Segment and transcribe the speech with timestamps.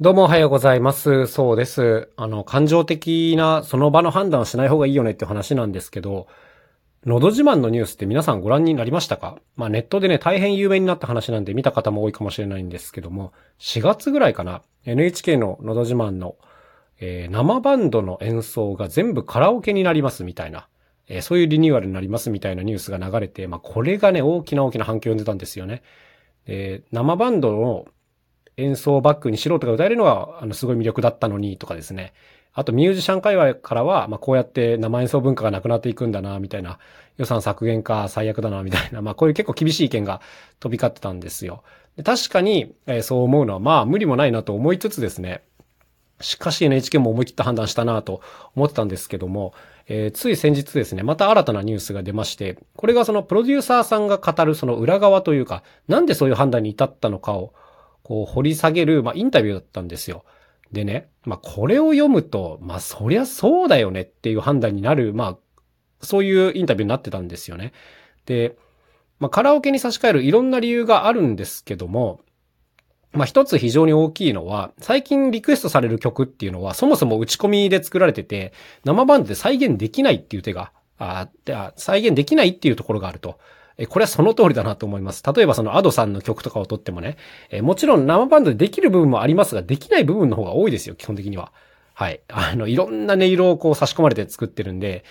[0.00, 1.26] どうもおはようございます。
[1.26, 2.08] そうです。
[2.14, 6.28] あの、感情的なその場の判断をしない方がいいよねって話なんですけど、
[7.04, 9.40] のど自慢のニュースって皆さんご覧になりましたか？
[9.56, 16.36] まあネットでね、大変有名になった話なんで見た方も多いかもしれないんですけども、4月ぐらいかな、NHK ののど自慢の、
[17.00, 20.68] えー、生バンドの演奏が全部カラオケになりますみたいな、
[21.08, 25.82] えー、そういうリニューアルになりますみたいなニュースが流れて、まあこれがね、大きな大きな反響を生んでたんですよね。
[26.46, 27.86] えー、生バンドの
[28.58, 32.12] 演奏バックに素人が歌えるのは、あの、すごい魅力だったのに、とかですね。
[32.52, 36.78] あと、ミュージシャン界隈からは、まあ、こうやって生演奏文化がなくなっていくんだな、みたいな。
[37.16, 39.00] 予算削減か、最悪だな、みたいな。
[39.00, 40.20] まあ、こういう結構厳しい意見が
[40.58, 41.62] 飛び交ってたんですよ。
[41.96, 45.42] で確かに、えー、そう思うのは、まあ、無理もないなと思いつつですね。
[46.20, 48.22] しかし NHK も思い切った判断したなと
[48.56, 49.54] 思ってたんですけども、
[49.86, 57.52] えー、つい先日ですね、また新たなニュースが出まして、これがそのプロデューサーさんが語るその裏側というか、なんでそういう判断に至ったのかを、
[58.02, 60.24] こう掘り下げる、まあインタビューだったんですよ。
[60.72, 65.38] でね、まあこれを読むと、まあそりゃそうだよねっていう判断になる、まあ
[66.00, 67.72] そういうインタビューになってたんですよね。
[68.26, 68.56] で、
[69.18, 72.20] まあカラオケに差し替えるいろんな理由があるんですけども、
[73.12, 78.52] まあ一つ非常に大きいのは、最近リクエストされる曲っていうのはそもそも打ち込みで作られてて、
[78.84, 81.28] 生バンドで再現できないっていう手が、あ
[81.76, 83.38] 再現できないっていうところがあると。
[83.78, 85.22] え、これはその通りだなと思います。
[85.24, 87.16] 例えばそのアドさんの曲とかを撮ってもね、
[87.50, 91.52] え、もちろん生バンドでできる部分もありますが、できない部分の方が多いですよ、基本的には。
[91.94, 92.20] はい。
[92.28, 95.04] あの、いろんな音色をこう差し込まれて作ってるんで、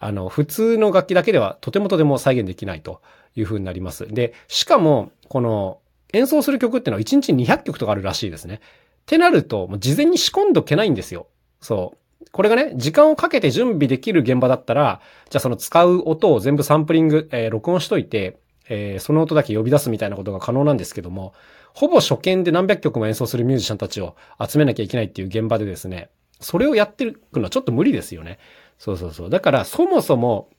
[0.00, 3.00] あの、普通の楽器だけではとてもとても再現できないと
[3.36, 4.06] いう風になります。
[4.06, 5.78] で、しかも、この
[6.12, 8.56] 演奏する曲ってのは1日200曲とかあるらしいですね。
[8.56, 8.58] っ
[9.06, 11.28] てなると、もう事前に仕込んどけないんですよ。
[11.60, 11.98] そう。
[12.32, 21.32] これがね、時間をかけて準備できる現場だったら、じゃあその使う音を全部サンプリング、えー、録音しといて、えー、その音だけ呼び出すみたいなことが可能なんですけども、
[21.74, 28.38] ほぼ初見で何百曲も演奏するミュージシャンたちを集めなきゃいけないっていう現場でですね、それをやってるのはちょっと無理ですよね。
[28.78, 29.30] そうそうそう。
[29.30, 30.50] だからそもそも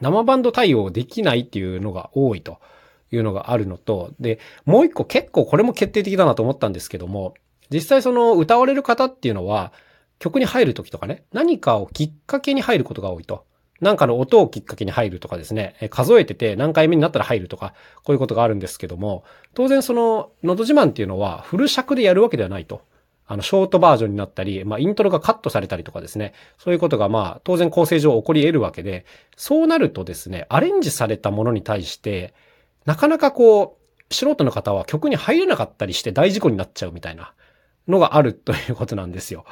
[0.00, 2.58] 生バンド対応できないっていうのが多いと
[3.10, 7.34] いうのがあるのと、で、もう一個結構これも決定的だなと思ったんですけども、
[7.70, 9.72] 実際その歌われる方っていうのは、
[10.18, 13.44] 曲に入るときとかね、何かをきっかけに入ることが多いと。
[13.80, 22.82] なんかの音をきっかけに入るとかですね、数えてて何回目になったら入るとか、こういうことがあるんですけども、当然その、のど自慢っていうのはフル尺でやるわけではないと。
[23.28, 29.04] あの、ショートバージョンになったり、まあ、イントロがカットされたりとかですね、そういうことがまあ、当然構成上起こり得るわけで、
[29.36, 32.34] そうなるとですね、アレンジされたものに対して、
[32.84, 33.78] なかなかこ
[34.10, 37.32] う、素人の方は曲に入れなかったりして大事故になっちゃうみたいな
[37.88, 39.44] のがあるということなんですよ。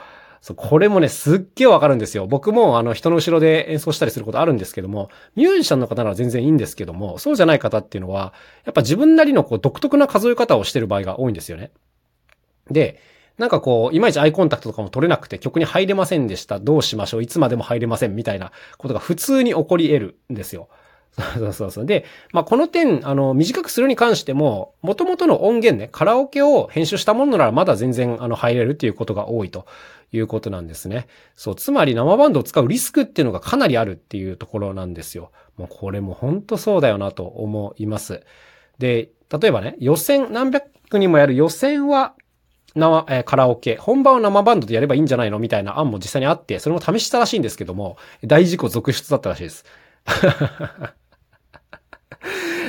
[0.45, 2.27] そう、これもね、すっげえわかるんですよ。
[2.27, 8.35] 僕もあの人の後ろで演奏したりすることあるんですけども、ミュージシャンの方なら全然いいんですけども、そうじゃない方っていうのは、
[8.67, 11.71] やっぱ自分なりのこう独特な数え方をしてる場合が多いんですよね。
[12.71, 13.01] で、
[13.39, 16.61] なんかこう、いまいちアイコンタクトとかも取れなくて曲に入れませんでした。
[16.61, 20.69] どうしましょういつまでも入れませんみたいなことが普通に起こり得るんですよ。
[21.39, 21.87] そうそうそう。
[21.87, 29.67] で、まあ、この点、あの、短くするに関しても、元々の音源ね、カラオケを編集したものならまだ全然、あの、入れるっていうことが多いと
[30.13, 31.07] いうことなんですね。
[31.37, 35.31] そう、つまり生バンドを使うリスクっていうのがかなりあるっていうところなんですよ。
[35.57, 38.23] もうこれも本当そうだよなと思います。
[38.79, 42.15] で、例えばね、予選、何百人もやる予選は、
[42.75, 49.65] 生、え、カラオケ、本番は生バンドでやればいいんじゃないのみたいな案も実際にあって、それも試したらしいんですけども、大事故続出だったらしいです。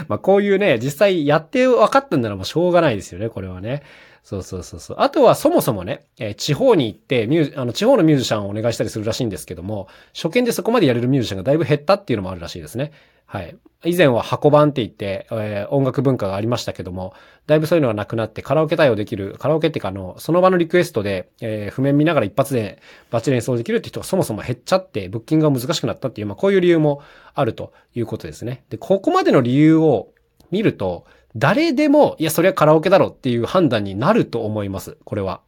[0.07, 3.83] まあこういうね、実際やって分かったんならもうしょうがないですよね、これはね。
[4.25, 4.97] そうそうそうそう。
[4.99, 12.91] あとはそもそもね、えー、地方に行ってミュー、あの、地方のミュージシャンをお願いしたりするらしいんですけども、初見でそこまでやれるミュージシャンがだいぶ減ったっていうのもあるらしいですね。
[13.27, 13.55] はい。
[13.83, 17.13] 以前は箱版って言って、えー、音楽文化がありましたけども、
[17.45, 22.81] だいぶそういうのがなくなってカラオケ対応できる、カラオケっていうかあの、その場のリクエストで、えー、譜面見ながら一発で
[23.11, 27.03] バッチリ演奏できるって人がそもそも減っちゃって、ブッキングが難しくなったっていう、まあこういう理由も
[27.35, 28.63] あるということですね。
[28.69, 30.09] で、ここまでの理由を
[30.49, 34.97] 見ると、誰でも、いや、それはカラオケだろっていう判断になると思います。
[35.03, 35.41] これは。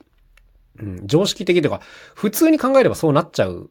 [0.79, 1.81] うん、常識的というか、
[2.13, 3.69] 普通に考えればそうなっちゃう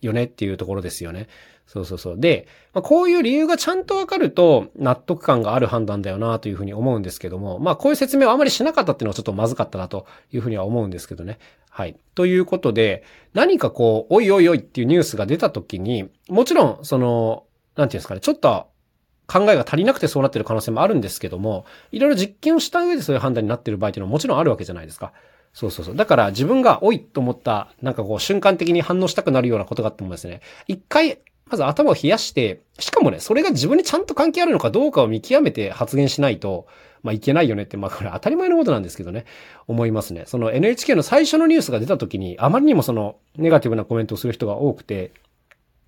[0.00, 1.28] よねっていうところですよね。
[1.66, 2.18] そうそうそう。
[2.18, 11.38] で、まあ、こういう理由がちゃんとわかると納得感がある判断だよなというふうに思うんですけども、まあこういう説明をあまりしなかったっていうのはちょっとまずかったなというふうには思うんですけどね。
[11.68, 11.98] はい。
[12.14, 13.04] ということで、
[13.34, 17.44] 何かこう、おいおいおいっていうニュースが出た時に、もちろん、その、
[17.76, 18.68] なんていうんですかね、ちょっと
[19.28, 25.12] 考えが足りなくてそうなってる可能性もあるんですけども、いろいろ実験をした上でそういう判断になってる場合っていうのはもちろんあるわけじゃないですか。
[25.52, 25.96] そうそうそう。
[25.96, 36.66] だから自分がおいと思った、なんかこう瞬間的に反応したくなるようなことがあってもですね、一回、まず頭を冷やして、しかもね、それが自分にちゃんと関係あるのかどうかを見極めて発言しないと、
[37.02, 39.24] まあいけないよねって、まあこれ当たり前のことなんですけどね、
[39.66, 40.24] 思いますね。
[40.26, 45.12] その NHK の最初のニュースが出た時に、あまりにもその、ネガティブなコメントをする人が多くて、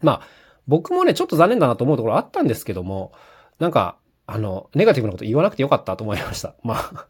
[0.03, 0.40] まあ、
[0.71, 3.13] 僕もね、ちょっと残念だなと思うところあったんですけども、
[3.59, 3.97] なんか、
[4.27, 6.55] あの、ネガティブなこと言わなくてよかったと思いました。
[6.63, 7.07] まあ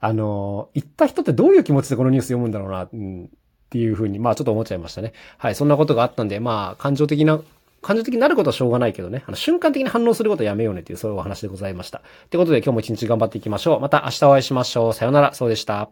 [0.00, 3.28] あの、言った人ってどういう気持ちでこのニュース読むんだろうな、うん、っ
[3.70, 5.12] ていうふうに、まあちょっと思っちゃいましたね。
[5.36, 7.40] はい、そんなことがあったんで、まあ感情的な、
[7.82, 11.98] 感情的になることはしょうがないけどね、あの瞬間的に反応することはやめようねっていうそういうお話でございました。
[11.98, 13.80] ってことで今日も一日頑張っていきましょう。
[13.80, 14.92] また明日お会いしましょう。
[14.92, 15.90] さよなら、そうでした。